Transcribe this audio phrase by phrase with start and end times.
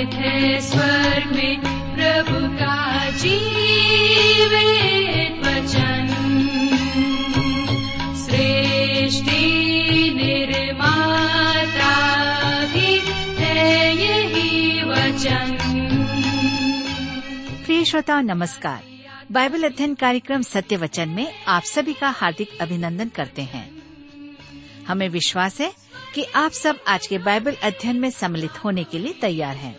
[0.00, 1.60] जीवित है स्वर्ग में
[1.94, 6.08] प्रभु का जीवित वचन।
[8.16, 13.00] सृष्टि निर्माता भी
[13.44, 15.58] है यही वचन।
[17.66, 18.82] प्रिय श्रोताओ नमस्कार।
[19.32, 23.82] बाइबल अध्ययन कार्यक्रम सत्य वचन में आप सभी का हार्दिक अभिनंदन करते हैं।
[24.88, 25.72] हमें विश्वास है
[26.14, 29.78] कि आप सब आज के बाइबल अध्ययन में सम्मिलित होने के लिए तैयार हैं।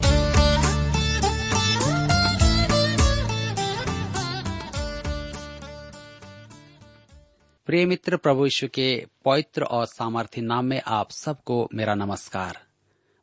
[7.71, 12.59] प्रिय मित्र प्रभु यीशु के पवित्र और सामर्थ्य नाम में आप सबको मेरा नमस्कार।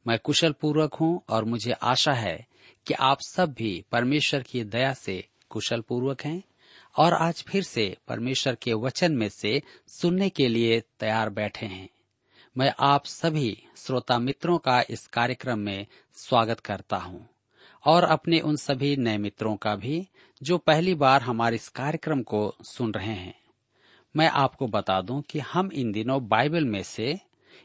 [0.06, 2.46] मैं कुशल पूर्वक हूँ और मुझे आशा है
[2.86, 6.42] कि आप सब भी परमेश्वर की दया से कुशल पूर्वक हैं
[6.96, 11.88] और आज फिर से परमेश्वर के वचन में से सुनने के लिए तैयार बैठे हैं।
[12.58, 17.28] मैं आप सभी श्रोता मित्रों का इस कार्यक्रम में स्वागत करता हूँ
[17.84, 20.08] और अपने उन सभी नए मित्रों का भी
[20.42, 23.37] जो पहली बार हमारे इस कार्यक्रम को सुन रहे हैं।
[24.18, 27.20] मैं आपको बता दूँ कि हम इन दिनों बाइबल में से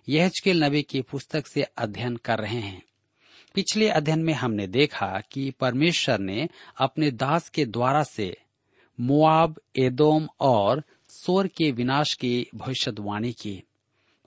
[0.10, 2.84] यहजकेल नबी की पुस्तक से अध्ययन कर रहे हैं।
[3.54, 8.38] पिछले अध्ययन में हमने देखा कि परमेश्वर ने अपने दास के द्वारा से
[9.00, 13.64] मुआब, एदोम और सोर के विनाश की भविष्यवाणी की।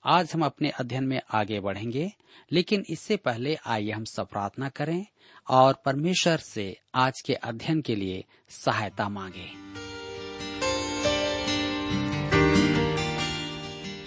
[0.04, 2.12] आज हम अपने अध्ययन में आगे बढ़ेंगे,
[2.52, 5.06] लेकिन इससे पहले आइए हम सब प्रार्थना करें
[5.50, 9.85] और परमेश्वर से आज के अध्ययन के लिए सहायता मांगे।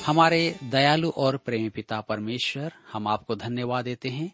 [0.10, 4.32] हमारे दयालु और प्रेमी पिता परमेश्वर, हम आपको धन्यवाद देते हैं।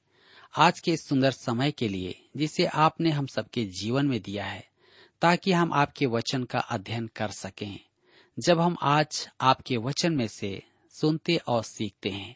[0.58, 4.68] आज के इस सुंदर समय के लिए, जिसे आपने हम सबके जीवन में दिया है,
[5.22, 7.80] ताकि हम आपके वचन का अध्ययन कर सकें।
[8.40, 12.36] जब हम आज आपके वचन में से सुनते और सीखते हैं,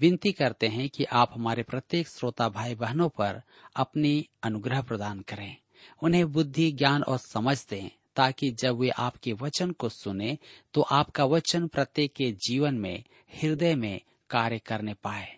[0.00, 3.42] विनती करते हैं कि आप हमारे प्रत्येक श्रोता भाई बहनों पर
[3.76, 5.56] अपनी अनुग्रह प्रदान करें।
[6.02, 10.38] उन्हें बुद्धि, ज्ञान और समझ दें। ताकि जब वे आपके वचन को सुने
[10.74, 13.04] तो आपका वचन प्रत्येक के जीवन में,
[13.42, 15.36] हृदय में कार्य करने पाए।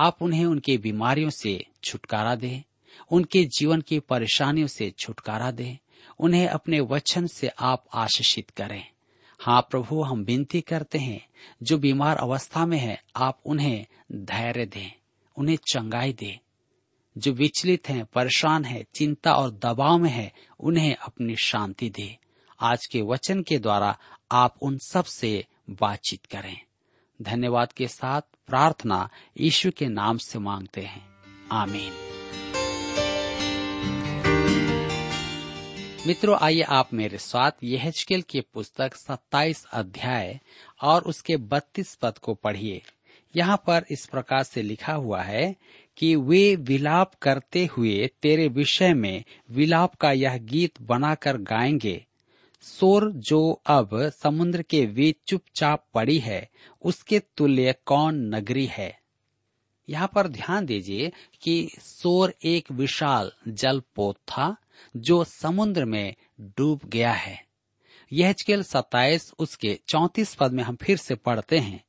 [0.00, 2.62] आप उन्हें उनकी बीमारियों से छुटकारा दें,
[3.10, 5.76] उनके जीवन की परेशानियों से छुटकारा दें,
[6.18, 8.84] उन्हें अपने वचन से आप आशीषित करें।
[9.40, 11.26] हाँ प्रभु, हम विनती करते हैं,
[11.62, 14.92] जो बीमार अवस्था में है, आप उन्हें धैर्य दें,
[15.36, 16.38] उन्हें चंगाई दें।
[17.18, 22.17] जो विचलित हैं, परेशान हैं, चिंता और दबाव में है, उन्हें अपनी शांति दे।
[22.60, 23.98] आज के वचन के द्वारा
[24.32, 26.60] आप उन सबसे बातचीत करें।
[27.22, 29.10] धन्यवाद के साथ प्रार्थना
[29.40, 31.06] यीशु के नाम से मांगते हैं।
[31.52, 31.92] आमीन।
[36.06, 40.40] मित्रों, आइए आप मेरे साथ यहजकेल की पुस्तक 27 अध्याय
[40.82, 42.82] और उसके 32 पद को पढ़िए।
[43.36, 45.56] यहाँ पर इस प्रकार से लिखा हुआ है
[45.96, 52.04] कि वे विलाप करते हुए तेरे विषय में विलाप का यह गीत बनाकर गाएँगे।
[52.68, 56.48] सोर जो अब समुद्र के बीच चुपचाप पड़ी है,
[56.82, 59.00] उसके तुल्य कौन नगरी है?
[59.88, 61.12] यहाँ पर ध्यान दीजिए
[61.42, 64.56] कि सोर एक विशाल जलपोत था
[64.96, 67.44] जो समुद्र में डूब गया है।
[68.12, 71.84] यह सत्ताईस उसके चौतीस पद में हम फिर से पढ़ते हैं।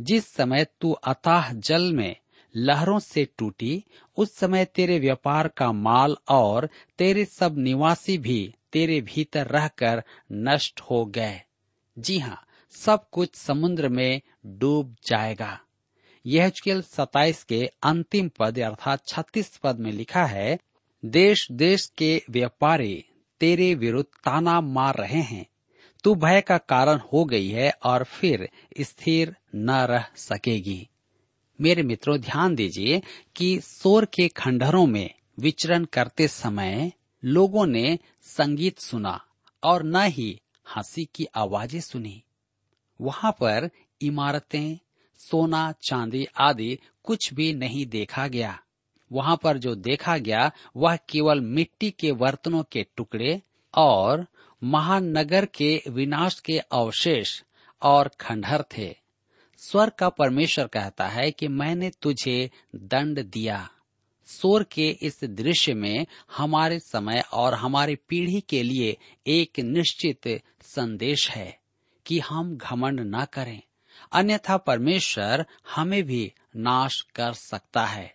[0.00, 2.16] जिस समय तू अताह जल में
[2.56, 3.84] लहरों से टूटी,
[4.16, 10.02] उस समय तेरे व्यापार का माल और तेरे सब निवासी भी तेरे भीतर रहकर
[10.32, 11.40] नष्ट हो गए।
[11.98, 15.60] जी हाँ सब कुछ समुद्र में डूब जाएगा।
[16.26, 20.58] यह सताइस के अंतिम पद अर्थात छत्तीस पद में लिखा है,
[21.04, 23.04] देश देश के व्यापारी
[23.40, 25.46] तेरे विरुद्ध ताना मार रहे हैं।
[26.04, 28.48] तू भय का कारण हो गई है और फिर
[28.80, 30.88] स्थिर न रह सकेगी।
[31.60, 33.02] मेरे मित्रों, ध्यान दीजिए
[33.36, 36.92] कि सोर के खंडहरों में विचरण करते समय
[37.24, 39.24] लोगों ने संगीत सुना
[39.62, 40.40] और न ही
[40.76, 42.22] हँसी की आवाज़ें सुनी।
[43.00, 43.70] वहाँ पर
[44.02, 44.78] इमारतें,
[45.18, 48.60] सोना, चांदी आदि कुछ भी नहीं देखा गया।
[49.12, 53.42] वहाँ पर जो देखा गया, वह केवल मिट्टी के बर्तनों के टुकड़े
[53.74, 54.26] और
[54.64, 57.42] महानगर के विनाश के अवशेष
[57.82, 58.96] और खंडहर थे।
[59.56, 63.70] स्वर का परमेश्वर कहता है कि मैंने तुझे दंड दिया।
[64.28, 68.96] सोर के इस दृश्य में हमारे समय और हमारी पीढ़ी के लिए
[69.26, 71.58] एक निश्चित संदेश है
[72.06, 73.62] कि हम घमंड न करें।
[74.12, 78.14] अन्यथा परमेश्वर हमें भी नाश कर सकता है।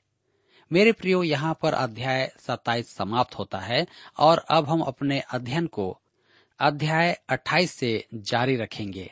[0.71, 3.87] मेरे प्रियो, यहाँ पर अध्याय 27 समाप्त होता है
[4.17, 5.99] और अब हम अपने अध्ययन को
[6.59, 9.11] अध्याय 28 से जारी रखेंगे।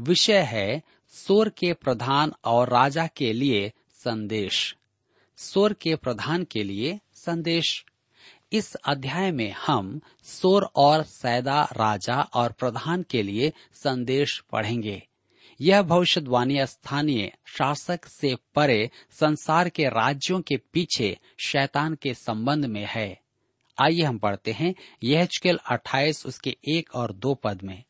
[0.00, 4.76] विषय है सोर के प्रधान और राजा के लिए संदेश।
[5.40, 7.84] सोर के प्रधान के लिए संदेश।
[8.52, 15.02] इस अध्याय में हम सोर और सैदा राजा और प्रधान के लिए संदेश पढ़ेंगे।
[15.60, 22.86] यह भविष्यवाणी स्थानीय शासक से परे संसार के राज्यों के पीछे शैतान के संबंध में
[22.90, 23.20] है।
[23.82, 27.84] आइए हम पढ़ते हैं यह चकेल अट्ठाईस उसके एक और दो पद में।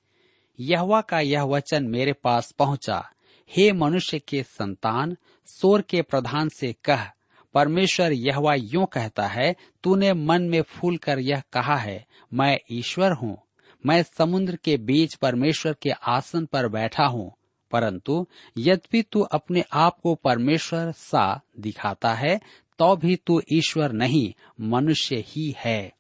[0.61, 3.11] यहवा का यह वचन मेरे पास पहुँचा।
[3.50, 5.17] हे मनुष्य के संतान
[5.47, 7.11] सोर के प्रधान से कह
[7.55, 13.12] परमेश्वर यहवा यूँ कहता है, तूने मन में फूल कर यह कहा है, मैं ईश्वर
[13.12, 13.38] हूँ।
[13.87, 17.32] मैं समुद्र के बीच परमेश्वर के आसन पर बैठा हूँ।
[17.70, 18.26] परंतु
[18.58, 22.41] यद्यपि तू अपने आप को परमेश्वर सा दिखाता है
[22.79, 25.93] तो भी तू ईश्वर नहीं, मनुष्य ही है।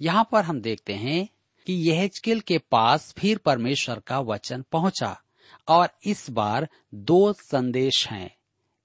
[0.00, 1.28] यहाँ पर हम देखते हैं
[1.66, 2.08] कि यह
[2.46, 5.20] के पास फिर परमेश्वर का वचन पहुँचा,
[5.68, 8.36] और इस बार दो संदेश हैं।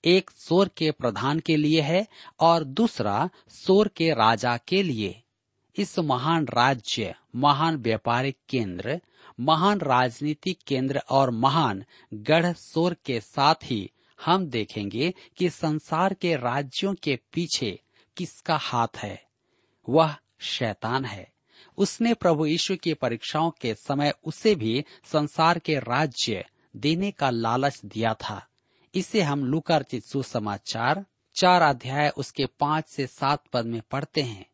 [0.08, 2.08] एक सोर के प्रधान के लिए है
[2.40, 5.24] और दूसरा सोर के राजा के लिए।
[5.78, 9.02] इस महान राज्य, महान व्यापारिक केंद्र,
[9.40, 13.92] महान राजनीतिक केंद्र और महान गढ़ सोर के साथ ही
[14.26, 17.80] हम देखेंगे कि संसार के राज्यों के पीछे
[18.18, 19.24] किसका हाथ है।
[19.90, 21.34] वह शैतान है।
[21.78, 26.46] उसने प्रभु यीशु की परीक्षाओं के समय उसे भी संसार के राज्य
[26.76, 28.48] देने का लालच दिया था।
[28.98, 31.04] इसे हम लुकर चित्सु समाचार
[31.36, 34.46] चार अध्याय उसके पाँच से सात पद में पढ़ते हैं।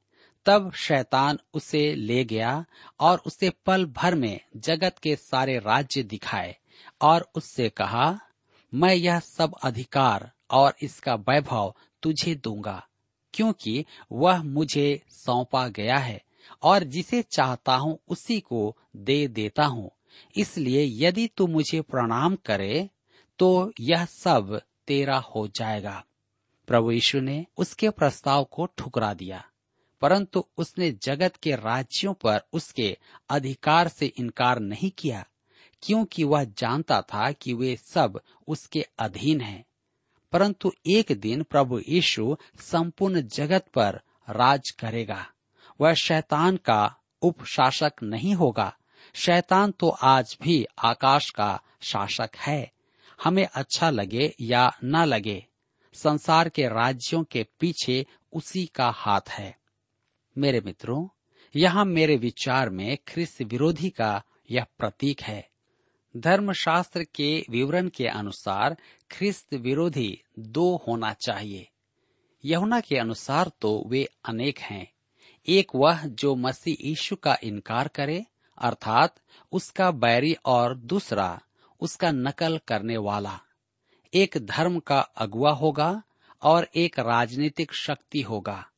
[0.45, 2.65] तब शैतान उसे ले गया
[2.99, 6.55] और उसे पल भर में जगत के सारे राज्य दिखाए
[7.01, 8.19] और उससे कहा,
[8.73, 11.73] मैं यह सब अधिकार और इसका वैभव
[12.03, 12.81] तुझे दूँगा,
[13.33, 16.21] क्योंकि वह मुझे सौंपा गया है
[16.63, 19.89] और जिसे चाहता हूँ उसी को दे देता हूँ।
[20.35, 22.89] इसलिए यदि तू मुझे प्रणाम करे
[23.39, 26.03] तो यह सब तेरा हो जाएगा।
[26.67, 29.43] प्रभु यीशु ने उसके प्रस्ताव को ठुकरा दिया,
[30.01, 32.97] परंतु उसने जगत के राज्यों पर उसके
[33.29, 35.25] अधिकार से इनकार नहीं किया,
[35.81, 39.65] क्योंकि वह जानता था कि वे सब उसके अधीन हैं।
[40.31, 45.25] परंतु एक दिन प्रभु यीशु संपूर्ण जगत पर राज करेगा।
[45.81, 48.75] वह शैतान का उपशासक नहीं होगा।
[49.13, 52.71] शैतान तो आज भी आकाश का शासक है।
[53.23, 55.45] हमें अच्छा लगे या न लगे,
[55.93, 59.57] संसार के राज्यों के पीछे उसी का हाथ है।
[60.37, 61.07] मेरे मित्रों,
[61.55, 65.49] यहाँ मेरे विचार में ख्रिस्त विरोधी का यह प्रतीक है।
[66.17, 68.77] धर्मशास्त्र के विवरण के अनुसार
[69.11, 71.69] ख्रिस्त विरोधी दो होना चाहिए।
[72.45, 74.93] यहुना के अनुसार तो वे अनेक हैं।
[75.47, 78.25] एक वह जो मसीह यीशु का इनकार करे,
[78.57, 79.15] अर्थात
[79.51, 81.41] उसका बैरी और दूसरा
[81.83, 83.39] उसका नकल करने वाला।
[84.13, 86.03] एक धर्म का अगुआ होगा
[86.41, 88.69] और एक राजनीतिक शक्ति होगा।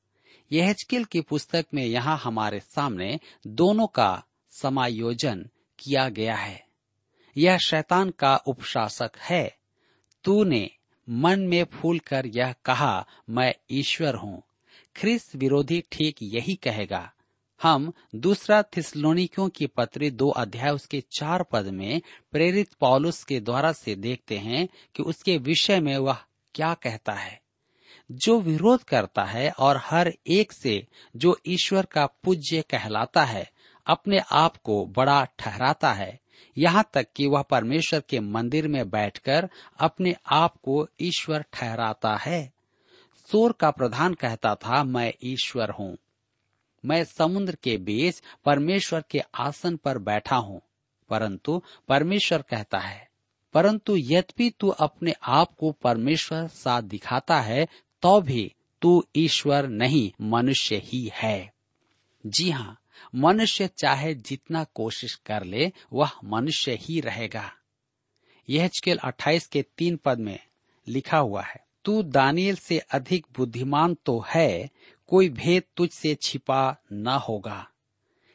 [0.51, 5.49] यहजकेल की पुस्तक में यहाँ हमारे सामने दोनों का समायोजन
[5.79, 6.67] किया गया है।
[7.37, 9.57] यह शैतान का उपशासक है।
[10.23, 10.71] तूने
[11.09, 14.43] मन में फूल कर यह कहा, मैं ईश्वर हूँ।
[14.95, 17.11] ख्रिस्त विरोधी ठीक यही कहेगा।
[17.61, 23.71] हम दूसरा थिस्लोनिकियों की पत्री दो अध्याय उसके चार पद में प्रेरित पौलुस के द्वारा
[23.71, 26.17] से देखते हैं कि उसके विषय में वह
[26.53, 27.41] क्या कहता है।
[28.11, 33.51] जो विरोध करता है और हर एक से जो ईश्वर का पूज्य कहलाता है,
[33.87, 36.19] अपने आप को बड़ा ठहराता है।
[36.57, 42.53] यहाँ तक कि वह परमेश्वर के मंदिर में बैठकर अपने आप को ईश्वर ठहराता है।
[43.31, 45.97] सोर का प्रधान कहता था, मैं ईश्वर हूँ।
[46.85, 50.61] मैं समुद्र के बीच परमेश्वर के आसन पर बैठा हूँ।
[51.09, 53.07] परंतु परमेश्वर कहता है,
[53.53, 57.67] परंतु यद्यपि तू अपने आप को परमेश्वर सा दिखाता है
[58.03, 58.51] तो भी
[58.81, 61.53] तू ईश्वर नहीं, मनुष्य ही है।
[62.25, 62.77] जी हाँ
[63.15, 67.51] मनुष्य चाहे जितना कोशिश कर ले, वह मनुष्य ही रहेगा।
[68.49, 68.69] यह
[69.03, 70.39] अट्ठाईस के तीन पद में
[70.87, 74.69] लिखा हुआ है, तू दानियल से अधिक बुद्धिमान तो है
[75.07, 77.67] कोई भेद तुझ से छिपा न होगा।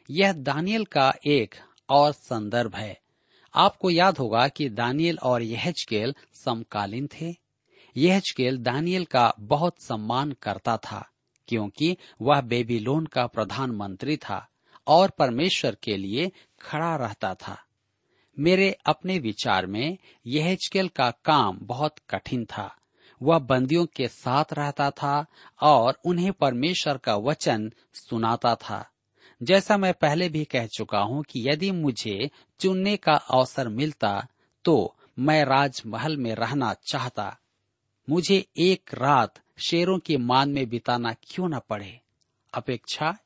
[0.09, 1.55] यह दानियल का एक
[1.89, 3.01] और संदर्भ है।
[3.55, 5.73] आपको याद होगा कि दानियल और यह
[6.33, 7.35] समकालीन थे।
[7.97, 11.09] यह चकेल दानियल का बहुत सम्मान करता था,
[11.47, 14.47] क्योंकि वह बेबीलोन का प्रधानमंत्री था
[14.87, 17.63] और परमेश्वर के लिए खड़ा रहता था।
[18.39, 19.97] मेरे अपने विचार में
[20.27, 22.75] यहेजकेल का काम बहुत कठिन था।
[23.21, 25.25] वह बंदियों के साथ रहता था
[25.61, 28.85] और उन्हें परमेश्वर का वचन सुनाता था।
[29.43, 34.27] जैसा मैं पहले भी कह चुका हूँ कि यदि मुझे चुनने का अवसर मिलता
[34.65, 37.37] तो मैं राजमहल में रहना चाहता।
[38.09, 41.99] मुझे एक रात शेरों की मान में बिताना क्यों न पड़े?
[42.53, 43.17] अपेक्षा?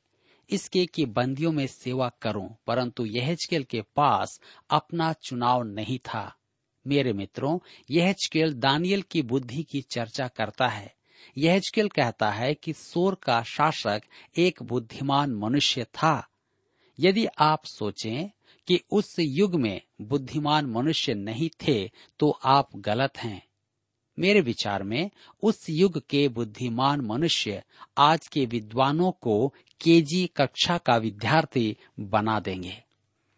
[0.49, 6.35] इसके कि बंदियों में सेवा करूँ, परंतु यहजकेल के पास अपना चुनाव नहीं था।
[6.87, 7.59] मेरे मित्रों,
[7.91, 10.95] यहजकेल दानियल की बुद्धि की चर्चा करता है।
[11.37, 14.01] यहजकेल कहता है कि सोर का शासक
[14.37, 16.27] एक बुद्धिमान मनुष्य था।
[16.99, 18.29] यदि आप सोचें
[18.67, 23.47] कि उस युग में बुद्धिमान मनुष्य नहीं थे तो आप गलत हैं।
[24.19, 25.11] मेरे विचार में,
[25.43, 27.63] उस युग के बुद्धिमान मनुष्य
[27.97, 32.84] आज के विद्वानों को केजी कक्षा का विद्यार्थी बना देंगे।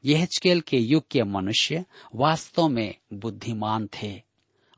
[0.07, 1.85] यहचकेल के युग के मनुष्य
[2.15, 4.21] वास्तव में बुद्धिमान थे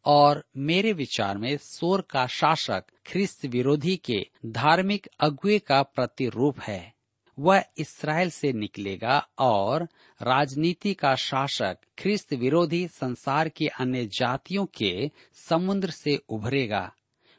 [0.06, 6.94] और मेरे विचार में सोर का शासक ख्रिस्त विरोधी के धार्मिक अगुए का प्रतिरूप है।
[7.40, 9.84] वह इसराइल से निकलेगा और
[10.22, 16.94] राजनीति का शासक ख्रिस्त विरोधी संसार की अन्य जातियों के समुद्र से उभरेगा।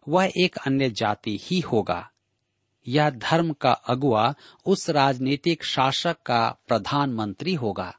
[0.09, 2.11] वह एक अन्य जाति ही होगा।
[2.91, 4.35] यह धर्म का अगुआ
[4.67, 7.93] उस राजनीतिक शासक का प्रधानमंत्री होगा,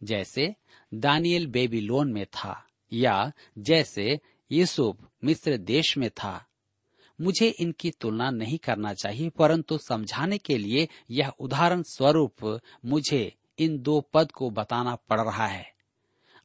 [0.00, 0.54] जैसे
[0.92, 4.18] दानियल बेबीलोन में था या जैसे
[4.50, 6.44] यूसुफ मिस्र देश में था।
[7.18, 13.78] मुझे इनकी तुलना नहीं करना चाहिए, परंतु समझाने के लिए यह उदाहरण स्वरूप मुझे इन
[13.78, 15.72] दो पद को बताना पड़ रहा है।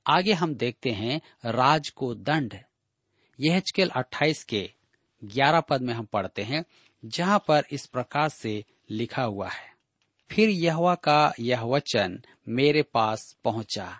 [0.05, 2.57] आगे हम देखते हैं राज को दंड।
[3.39, 3.61] यह
[3.95, 4.69] अट्ठाईस के
[5.23, 6.63] ग्यारह पद में हम पढ़ते हैं।
[7.05, 9.73] जहाँ पर इस प्रकार से लिखा हुआ है।
[10.31, 13.99] फिर यहवा का यह वचन मेरे पास पहुँचा।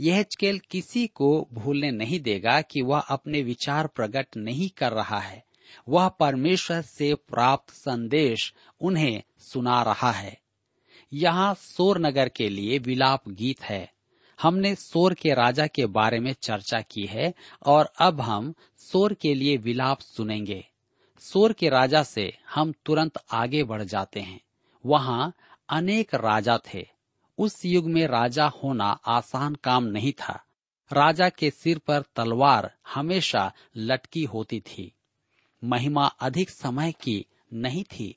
[0.00, 5.44] यह किसी को भूलने नहीं देगा कि वह अपने विचार प्रकट नहीं कर रहा है।
[5.88, 10.40] वह परमेश्वर से प्राप्त संदेश उन्हें सुना रहा है।
[11.12, 13.92] यहाँ सोर नगर के लिए विलाप गीत है।
[14.42, 17.34] हमने सोर के राजा के बारे में चर्चा की है
[17.66, 20.71] और अब हम सोर के लिए विलाप सुनेंगे।
[21.24, 24.40] सोर के राजा से हम तुरंत आगे बढ़ जाते हैं।
[24.86, 25.34] वहाँ
[25.68, 26.88] अनेक राजा थे।
[27.38, 30.44] उस युग में राजा होना आसान काम नहीं था।
[30.92, 34.92] राजा के सिर पर तलवार हमेशा लटकी होती थी।
[35.64, 38.16] महिमा अधिक समय की नहीं थी।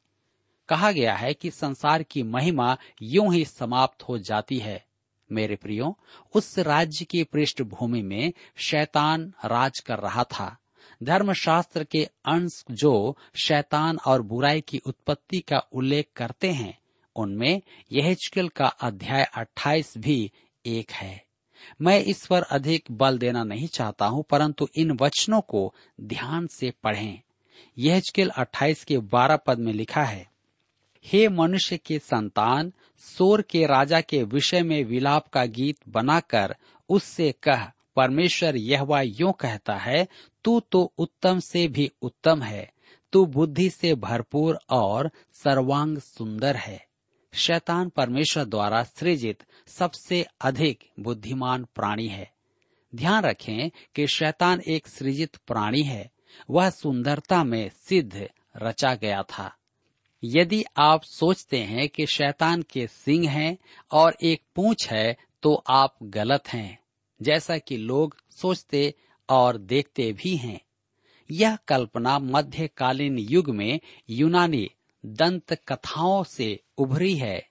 [0.69, 4.85] कहा गया है कि संसार की महिमा यूँ ही समाप्त हो जाती है।
[5.31, 5.99] मेरे प्रियो,
[6.33, 10.57] उस राज्य की पृष्ठभूमि में शैतान राज कर रहा था।
[11.03, 16.77] धर्मशास्त्र के अंश जो शैतान और बुराई की उत्पत्ति का उल्लेख करते हैं,
[17.15, 17.61] उनमें
[17.91, 18.15] यह
[18.55, 20.31] का अध्याय 28 भी
[20.65, 21.25] एक है।
[21.81, 26.73] मैं इस पर अधिक बल देना नहीं चाहता हूँ, परंतु इन वचनों को ध्यान से
[26.83, 27.21] पढ़ें।
[27.77, 28.01] यह
[28.37, 30.29] 28 के 12 पद में लिखा है,
[31.05, 36.55] हे मनुष्य के संतान, सोर के राजा के विषय में विलाप का गीत बनाकर
[36.89, 40.07] उससे कह, परमेश्वर यह यूँ कहता है
[40.45, 42.73] तू तो उत्तम से भी उत्तम है,
[43.11, 46.85] तू बुद्धि से भरपूर और सर्वांग सुंदर है।
[47.33, 52.31] शैतान परमेश्वर द्वारा सृजित सबसे अधिक बुद्धिमान प्राणी है।
[52.95, 56.11] ध्यान रखें कि शैतान एक सृजित प्राणी है,
[56.49, 59.55] वह सुंदरता में सिद्ध रचा गया था।
[60.23, 63.57] यदि आप सोचते हैं कि शैतान के सिंह हैं
[63.91, 66.79] और एक पूंछ है तो आप गलत हैं।
[67.21, 68.93] जैसा कि लोग सोचते
[69.29, 70.59] और देखते भी हैं।
[71.31, 73.79] यह कल्पना मध्यकालीन युग में
[74.09, 74.71] यूनानी
[75.05, 77.49] दंत कथाओं से उभरी है।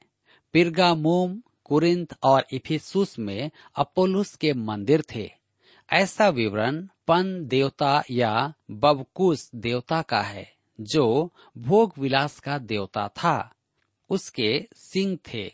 [0.53, 5.31] पिरगामोम, कुरिंथ और इफिसुस में अपोलुस के मंदिर थे।
[5.93, 13.55] ऐसा विवरण पन देवता या बबकुस देवता का है, जो भोग विलास का देवता था।
[14.11, 15.53] उसके सिंह थे।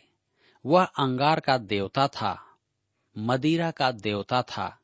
[0.65, 2.57] वह अंगार का देवता था।
[3.17, 4.80] मदिरा का देवता था।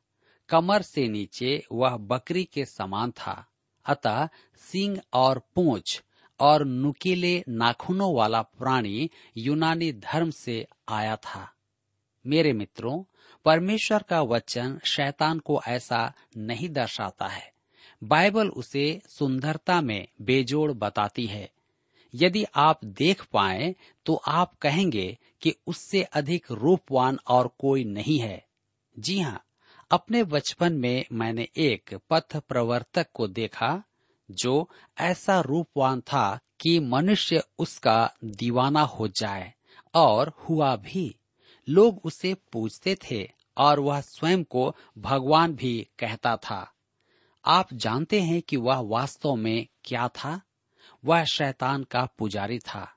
[0.48, 3.46] कमर से नीचे वह बकरी के समान था।
[3.86, 6.02] अतः सिंग और पूंछ
[6.40, 11.52] और नुकीले नाखूनों वाला प्राणी यूनानी धर्म से आया था।
[12.26, 13.04] मेरे मित्रों,
[13.44, 17.52] परमेश्वर का वचन शैतान को ऐसा नहीं दर्शाता है।
[18.04, 21.50] बाइबल उसे सुंदरता में बेजोड़ बताती है।
[22.14, 23.76] यदि आप देख पाए
[24.06, 28.46] तो आप कहेंगे कि उससे अधिक रूपवान और कोई नहीं है।
[28.98, 29.44] जी हाँ
[29.90, 33.82] अपने बचपन में मैंने एक पथ प्रवर्तक को देखा,
[34.30, 39.54] जो ऐसा रूपवान था कि मनुष्य उसका दीवाना हो जाए,
[39.94, 41.18] और हुआ भी।
[41.68, 46.72] लोग उसे पूछते थे, और वह स्वयं को भगवान भी कहता था।
[47.44, 50.40] आप जानते हैं कि वह वास्तव में क्या था?
[51.04, 52.94] वह शैतान का पुजारी था।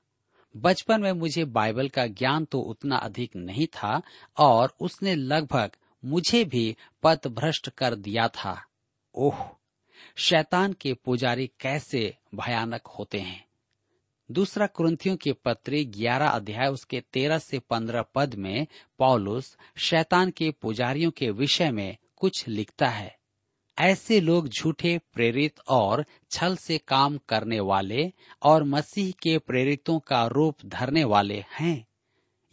[0.56, 4.02] बचपन में मुझे बाइबल का ज्ञान तो उतना अधिक नहीं था,
[4.38, 5.70] और उसने लगभग
[6.04, 8.64] मुझे भी पथ भ्रष्ट कर दिया था।
[9.14, 9.44] ओह।
[10.16, 13.46] शैतान के पुजारी कैसे भयानक होते हैं।
[14.30, 18.66] दूसरा कुरंथियों के पत्री ग्यारह अध्याय उसके तेरह से पंद्रह पद में
[18.98, 23.18] पौलुस शैतान के पुजारियों के विषय में कुछ लिखता है।
[23.78, 30.26] ऐसे लोग झूठे प्रेरित और छल से काम करने वाले और मसीह के प्रेरितों का
[30.26, 31.86] रूप धरने वाले हैं।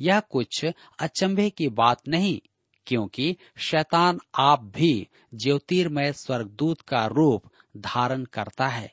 [0.02, 0.66] यह कुछ
[1.00, 2.42] अचंभे की बात नहीं
[2.90, 8.92] क्योंकि शैतान आप भी ज्योतिर्मय स्वर्गदूत का रूप धारण करता है।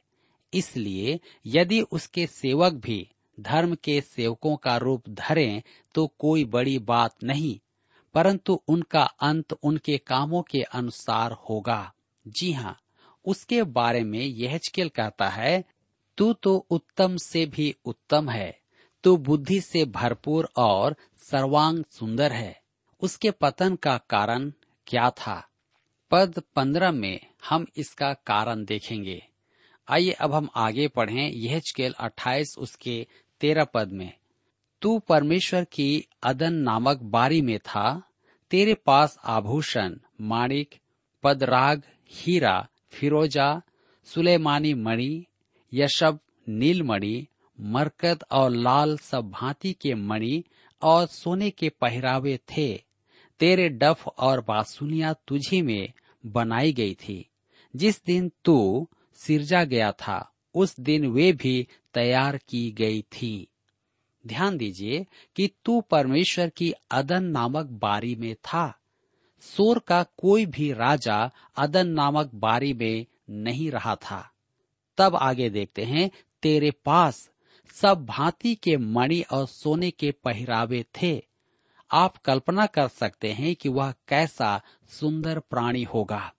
[0.52, 3.06] इसलिए यदि उसके सेवक भी
[3.38, 5.62] धर्म के सेवकों का रूप धरें
[5.94, 7.58] तो कोई बड़ी बात नहीं,
[8.14, 11.92] परंतु उनका अंत उनके कामों के अनुसार होगा।
[12.26, 12.76] जी हाँ
[13.24, 15.64] उसके बारे में यह कहता है,
[16.18, 18.58] तू तो उत्तम से भी उत्तम है,
[19.04, 22.65] तू बुद्धि से भरपूर और सर्वांग सुंदर है।
[23.00, 24.52] उसके पतन का कारण
[24.86, 25.48] क्या था?
[26.10, 29.26] पद पंद्रह में हम इसका कारण देखेंगे।
[29.88, 33.06] आइए अब हम आगे पढ़ें यह चकेल अट्ठाईस उसके
[33.40, 34.12] तेरह पद में।
[34.82, 38.02] तू परमेश्वर की अदन नामक बारी में था,
[38.50, 40.74] तेरे पास आभूषण, माणिक,
[41.22, 43.62] पदराग, हीरा, फिरोजा,
[44.04, 45.26] सुलेमानी मणि,
[45.72, 47.26] यशब, नीलमणि,
[47.60, 50.44] मरकत और लाल सब भांति के मणि
[50.82, 52.85] और सोने के पहरावे थे।
[53.38, 55.92] तेरे डफ और बासुनिया तुझी में
[56.26, 57.28] बनाई गई थी।
[57.76, 63.48] जिस दिन तू सिरजा गया था, उस दिन वे भी तैयार की गई थी।
[64.26, 68.78] ध्यान दीजिए कि तू परमेश्वर की अदन नामक बारी में था।
[69.40, 74.30] सोर का कोई भी राजा अदन नामक बारी में नहीं रहा था।
[74.98, 76.10] तब आगे देखते हैं,
[76.42, 77.30] तेरे पास
[77.72, 81.26] सब भांति के मणि और सोने के पहरावे थे।
[81.92, 86.32] आप कल्पना कर सकते हैं कि वह कैसा सुंदर प्राणी होगा।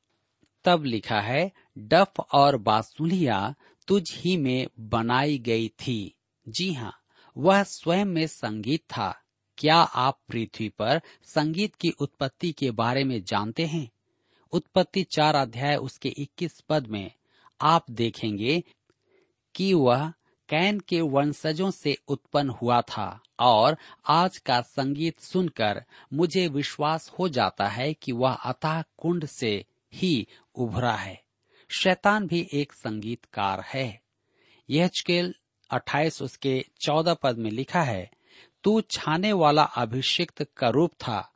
[0.63, 3.55] तब लिखा है, डफ और बासुलिया
[3.87, 6.15] तुझ ही में बनाई गई थी।
[6.47, 6.93] जी हाँ
[7.37, 9.21] वह स्वयं में संगीत था।
[9.57, 13.91] क्या आप पृथ्वी पर संगीत की उत्पत्ति के बारे में जानते हैं?
[14.51, 17.11] उत्पत्ति चार अध्याय उसके 21 पद में।
[17.61, 18.63] आप देखेंगे
[19.55, 20.13] कि वह
[20.49, 27.29] कैन के वंशजों से उत्पन्न हुआ था और आज का संगीत सुनकर मुझे विश्वास हो
[27.29, 31.23] जाता है कि वह अतः कुंड से ही उभरा है।
[31.81, 34.01] शैतान भी एक संगीतकार है।
[34.69, 34.89] यह
[35.71, 38.11] अट्ठाईस उसके चौदह पद में लिखा है,
[38.63, 41.33] तू छाने वाला अभिषिक्त का रूप था।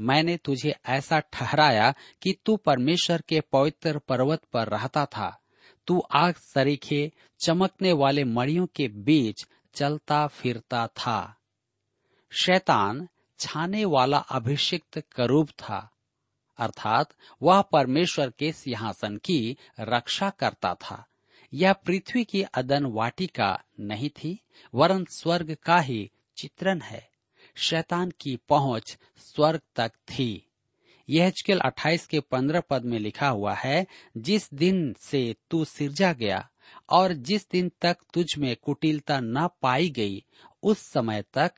[0.00, 5.40] मैंने तुझे ऐसा ठहराया कि तू परमेश्वर के पवित्र पर्वत पर रहता था।
[5.86, 11.36] तू आग सरीखे चमकने वाले मड़ियों के बीच चलता फिरता था।
[12.30, 15.90] शैतान छाने वाला अभिषिक्त करूप था,
[16.58, 21.06] अर्थात वह परमेश्वर के सिंहासन की रक्षा करता था।
[21.52, 24.40] यह पृथ्वी की अदन वाटिका नहीं थी,
[24.74, 27.08] वरन स्वर्ग का ही चित्रण है।
[27.54, 30.50] शैतान की पहुँच स्वर्ग तक थी।
[31.08, 33.86] यह चकेल अट्ठाईस के पंद्रह पद में लिखा हुआ है,
[34.16, 36.50] जिस दिन से तू सिरजा गया
[36.90, 40.24] और जिस दिन तक तुझ में कुटिलता न पाई गई,
[40.62, 41.52] उस समय तक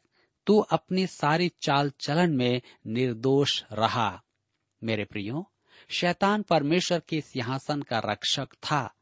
[0.46, 4.22] तू अपनी सारी चाल चलन में निर्दोष रहा।
[4.82, 5.52] मेरे प्रियो,
[5.88, 8.94] शैतान परमेश्वर के सिंहासन का रक्षक था।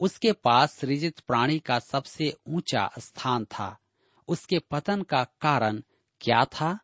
[0.00, 3.78] उसके पास सृजित प्राणी का सबसे ऊँचा स्थान था।
[4.28, 5.82] उसके पतन का कारण
[6.20, 6.78] क्या था?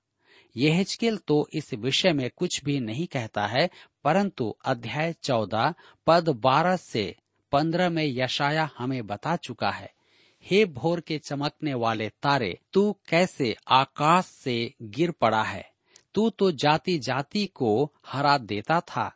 [0.57, 3.71] यह तो इस विषय में कुछ भी नहीं कहता है,
[4.05, 5.75] परंतु अध्याय चौदह,
[6.07, 7.17] पद बारह से
[7.53, 9.95] पंद्रह में यशाया हमें बता चुका है,
[10.43, 15.71] हे भोर के चमकने वाले तारे, तू कैसे आकाश से गिर पड़ा है?
[16.15, 19.13] तू तो जाति जाति को हरा देता था।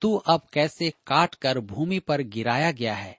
[0.00, 3.18] तू अब कैसे काट कर भूमि पर गिराया गया है?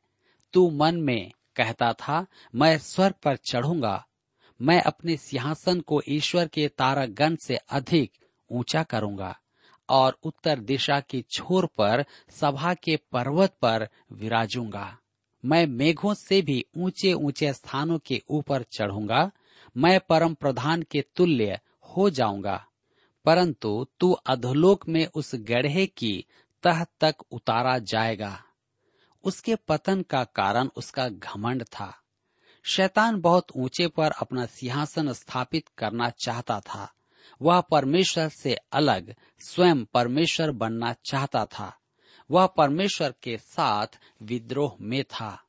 [0.53, 4.05] तू मन में कहता था, मैं स्वर्ग पर चढ़ूँगा
[4.61, 8.11] मैं अपने सिंहासन को ईश्वर के तारागण से अधिक
[8.51, 9.39] ऊँचा करूँगा
[9.89, 14.97] और उत्तर दिशा की छोर पर, सभा के पर्वत पर विराजूँगा।
[15.45, 19.31] मैं मेघों से भी ऊँचे ऊँचे स्थानों के ऊपर चढ़ूँगा।
[19.77, 22.65] मैं परम प्रधान के तुल्य हो जाऊँगा।
[23.25, 26.25] परंतु तू अधोलोक में उस गढ़े की
[26.63, 28.43] तह तक उतारा जाएगा।
[29.23, 32.01] उसके पतन का कारण उसका घमंड था।
[32.67, 36.93] शैतान बहुत ऊँचे पर अपना सिंहासन स्थापित करना चाहता था।
[37.41, 41.77] वह परमेश्वर से अलग, स्वयं परमेश्वर बनना चाहता था।
[42.31, 43.87] वह परमेश्वर के साथ
[44.21, 45.41] विद्रोह में था।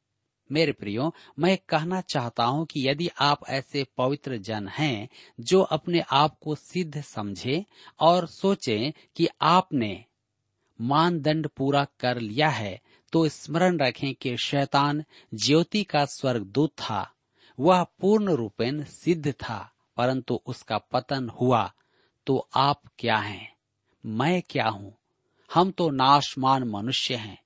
[0.53, 5.09] मेरे प्रियो, मैं कहना चाहता हूँ कि यदि आप ऐसे पवित्र जन हैं
[5.41, 7.65] जो अपने आप को सिद्ध समझे
[8.01, 10.05] और सोचें कि आपने
[10.81, 12.81] मानदंड पूरा कर लिया है
[13.13, 17.13] तो स्मरण रखें कि शैतान ज्योति का स्वर्गदूत था।
[17.61, 21.73] वह पूर्ण रूपेण सिद्ध था, परंतु उसका पतन हुआ।
[22.27, 23.57] तो आप क्या हैं?
[24.07, 24.97] मैं क्या हूँ?
[25.55, 27.43] हम तो नाशमान मनुष्य हैं।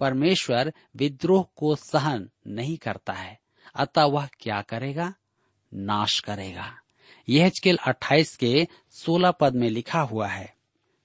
[0.00, 3.40] परमेश्वर विद्रोह को सहन नहीं करता है।
[3.74, 5.14] अतः वह क्या करेगा?
[5.74, 6.80] नाश करेगा।
[7.28, 7.52] यह
[7.86, 10.57] अट्ठाईस के सोलह पद में लिखा हुआ है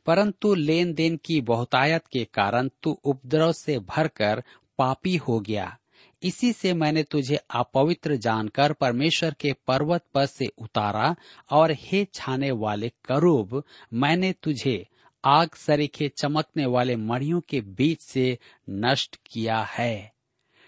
[0.06, 4.44] परंतु लेन देन की बहुतायत के कारण तू उपद्रव से भरकर
[4.78, 5.78] पापी हो गया।
[6.24, 11.16] इसी से मैंने तुझे अपवित्र जानकर परमेश्वर के पर्वत पर से उतारा
[11.52, 13.64] और हे छाने वाले करूब,
[13.94, 14.88] मैंने तुझे
[15.26, 18.40] आग सरीखे चमकने वाले मड़ियों के बीच से
[18.70, 20.14] नष्ट किया है।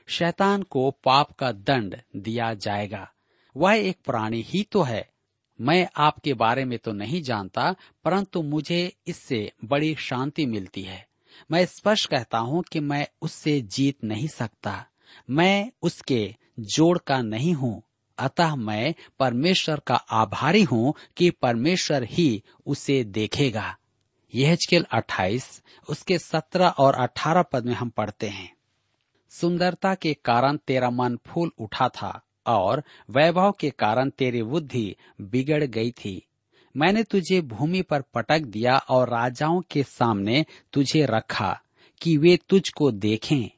[0.08, 3.12] शैतान को पाप का दंड दिया जाएगा।
[3.58, 5.10] वह एक प्राणी ही तो है।
[5.62, 11.08] मैं आपके बारे में तो नहीं जानता, परंतु मुझे इससे बड़ी शांति मिलती है।
[11.52, 14.86] मैं स्पष्ट कहता हूँ कि मैं उससे जीत नहीं सकता।
[15.30, 17.82] मैं उसके जोड़ का नहीं हूँ,
[18.18, 23.78] अतः मैं परमेश्वर का आभारी हूँ कि परमेश्वर ही उसे देखेगा।
[24.34, 24.58] यह
[24.92, 28.54] अट्ठाईस, उसके सत्रह और अठारह पद में हम पढ़ते हैं।
[29.30, 35.64] सुंदरता के कारण तेरा मन फूल उठा था और वैभव के कारण तेरी बुद्धि बिगड़
[35.64, 36.22] गई थी।
[36.78, 41.62] मैंने तुझे भूमि पर पटक दिया और राजाओं के सामने तुझे रखा
[42.02, 43.50] कि वे तुझको देखें।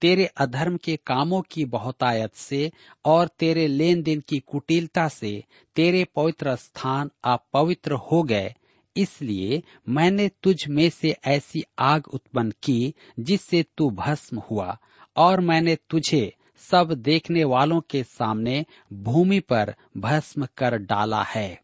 [0.00, 2.72] तेरे अधर्म के कामों की बहुतायत से
[3.04, 5.44] और तेरे लेन देन की कुटिलता से
[5.76, 8.54] तेरे पवित्र स्थान अपवित्र हो गए।
[8.96, 14.78] इसलिए मैंने तुझ में से ऐसी आग उत्पन्न की जिससे तू भस्म हुआ
[15.16, 21.62] और मैंने तुझे सब देखने वालों के सामने भूमि पर भस्म कर डाला है।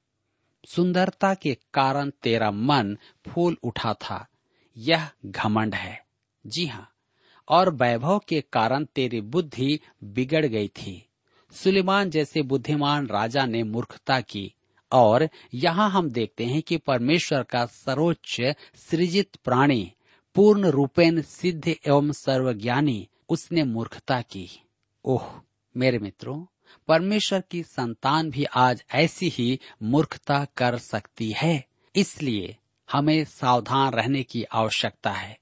[0.68, 4.26] सुंदरता के कारण तेरा मन फूल उठा था।
[4.76, 6.04] यह घमंड है।
[6.46, 6.90] जी हाँ
[7.48, 11.08] और वैभव के कारण तेरी बुद्धि बिगड़ गई थी।
[11.52, 14.54] सुलेमान जैसे बुद्धिमान राजा ने मूर्खता की,
[14.92, 18.40] और यहाँ हम देखते हैं कि परमेश्वर का सर्वोच्च
[18.74, 19.92] सृजित प्राणी,
[20.34, 24.62] पूर्ण रूपेण सिद्ध एवं सर्वज्ञानी, उसने मूर्खता की।
[25.08, 25.40] ओह,
[25.76, 26.46] मेरे मित्रों,
[26.88, 31.64] परमेश्वर की संतान भी आज ऐसी ही मूर्खता कर सकती है।
[31.96, 32.56] इसलिए
[32.92, 35.38] हमें सावधान रहने की आवश्यकता है।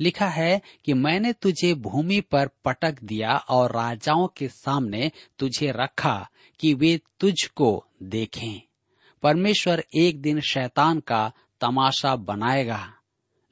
[0.00, 6.28] लिखा है कि मैंने तुझे भूमि पर पटक दिया और राजाओं के सामने तुझे रखा
[6.60, 8.62] कि वे तुझको देखें।
[9.22, 12.95] परमेश्वर एक दिन शैतान का तमाशा बनाएगा।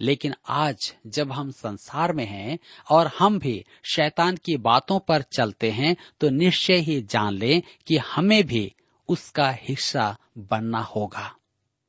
[0.05, 2.59] लेकिन आज जब हम संसार में हैं
[2.91, 3.65] और हम भी
[3.95, 8.73] शैतान की बातों पर चलते हैं तो निश्चय ही जान लें कि हमें भी
[9.09, 11.35] उसका हिस्सा बनना होगा।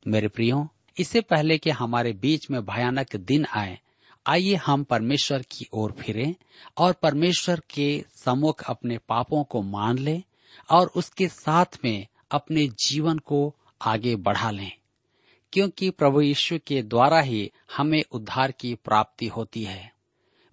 [0.07, 3.79] मेरे प्रियो, इससे पहले कि हमारे बीच में भयानक दिन आए,
[4.27, 6.35] आइए हम परमेश्वर की ओर फिरें
[6.77, 10.21] और परमेश्वर के सम्मुख अपने पापों को मान लें
[10.69, 14.71] और उसके साथ में अपने जीवन को आगे बढ़ा लें।
[15.53, 19.93] क्योंकि प्रभु यीशु के द्वारा ही हमें उद्धार की प्राप्ति होती है।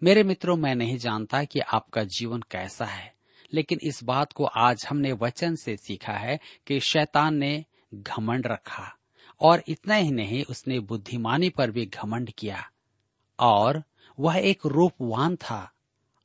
[0.02, 3.14] मेरे मित्रों, मैं नहीं जानता कि आपका जीवन कैसा है,
[3.52, 8.96] लेकिन इस बात को आज हमने वचन से सीखा है कि शैतान ने घमंड रखा
[9.40, 12.70] और इतना ही नहीं, उसने बुद्धिमानी पर भी घमंड किया
[13.38, 13.82] और
[14.20, 15.71] वह एक रूपवान था।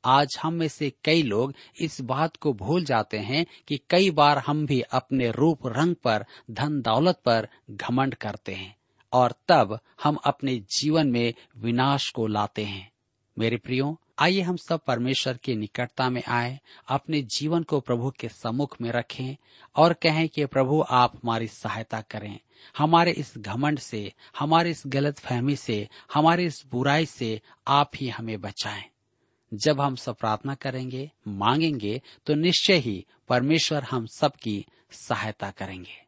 [0.08, 4.38] आज हम में से कई लोग इस बात को भूल जाते हैं कि कई बार
[4.38, 8.76] हम भी अपने रूप रंग पर, धन दौलत पर घमंड करते हैं
[9.13, 12.91] और तब हम अपने जीवन में विनाश को लाते हैं।
[13.39, 18.30] मेरे प्रियो, आइए हम सब परमेश्वर की निकटता में आए, अपने जीवन को प्रभु के
[18.30, 19.36] सम्मुख में रखें
[19.76, 22.39] और कहें कि प्रभु आप हमारी सहायता करें।
[22.78, 28.10] हमारे इस घमंड से, हमारे इस गलत फहमी से, हमारे इस बुराई से आप ही
[28.10, 28.84] हमें बचाएँ।
[29.53, 36.05] जब हम सब प्रार्थना करेंगे, मांगेंगे तो निश्चय ही परमेश्वर हम सबकी सहायता करेंगे।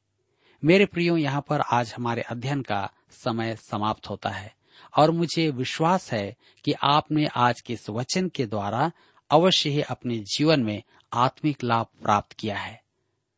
[0.63, 4.53] मेरे प्रियो, यहाँ पर आज हमारे अध्ययन का समय समाप्त होता है
[4.97, 8.91] और मुझे विश्वास है कि आपने आज के इस वचन के द्वारा
[9.31, 10.81] अवश्य ही अपने जीवन में
[11.13, 12.81] आत्मिक लाभ प्राप्त किया है।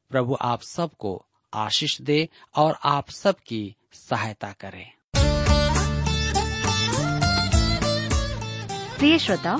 [0.09, 4.91] प्रभु आप सबको आशीष दे और आप सबकी सहायता करें।
[8.97, 9.59] प्रिय श्रोताओ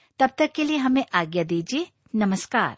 [0.21, 2.77] तब तक के लिए हमें आज्ञा दीजिए। नमस्कार।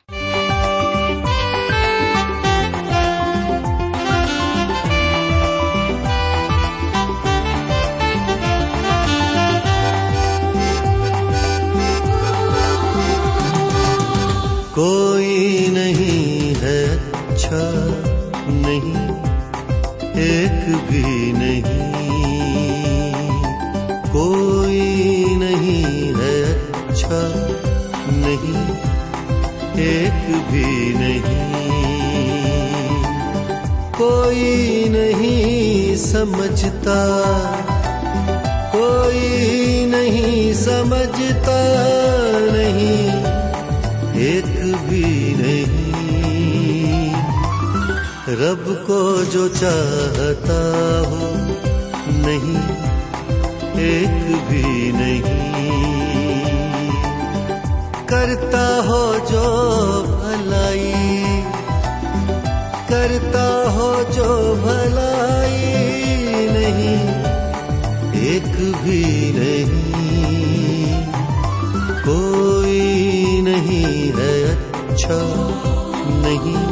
[14.76, 15.13] कोई
[30.52, 31.52] भी नहीं।
[33.94, 37.00] कोई नहीं समझता,
[38.76, 41.60] कोई नहीं समझता
[42.52, 43.08] नहीं,
[44.28, 44.52] एक
[44.90, 45.74] भी नहीं।
[48.36, 50.60] रब को जो चाहता
[51.10, 51.22] हो,
[52.18, 52.58] नहीं,
[53.84, 56.13] एक भी नहीं।
[58.14, 59.44] करता हो जो
[60.04, 60.94] भलाई।
[62.90, 65.62] करता हो जो भलाई
[66.52, 67.00] नहीं,
[68.30, 71.06] एक भी नहीं।
[72.08, 72.82] कोई
[73.42, 75.20] नहीं है अच्छा
[76.22, 76.63] नहीं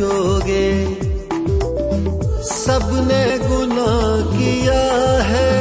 [0.00, 0.68] बचोगे
[2.44, 3.92] सबने गुना
[4.28, 4.84] किया
[5.24, 5.52] है,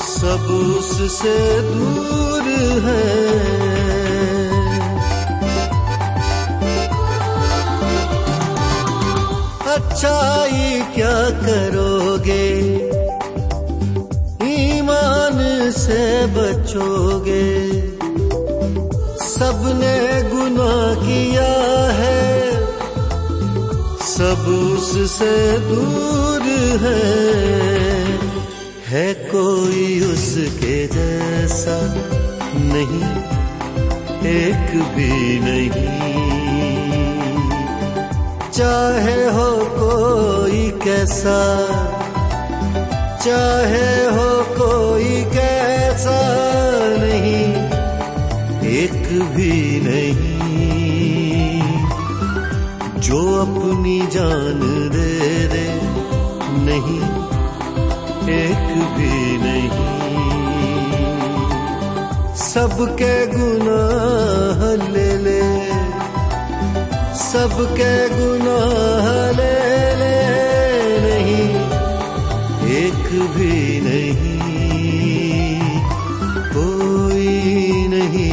[0.00, 2.48] सब उससे दूर
[2.84, 3.08] है।
[9.74, 12.46] अच्छाई क्या करोगे,
[14.52, 15.38] ईमान
[15.78, 16.02] से
[16.36, 17.49] बचोगे?
[24.40, 26.42] सब उससे दूर
[26.82, 27.00] है
[28.88, 31.76] है कोई उसके जैसा
[32.72, 33.10] नहीं,
[34.30, 35.74] एक भी नहीं।
[38.50, 41.38] चाहे हो कोई कैसा,
[43.24, 46.18] चाहे हो कोई कैसा
[46.98, 47.44] नहीं,
[48.76, 49.02] एक
[49.36, 50.29] भी नहीं।
[53.10, 54.60] जो अपनी जान
[54.92, 55.62] दे दे,
[56.66, 57.00] नहीं,
[58.34, 59.70] एक भी नहीं।
[62.36, 65.42] सबके गुनाह ले ले,
[67.22, 69.58] सबके गुनाह ले
[70.02, 70.14] ले,
[71.08, 71.50] नहीं,
[72.78, 73.04] एक
[73.36, 74.38] भी नहीं।
[76.54, 77.28] कोई
[77.88, 78.32] नहीं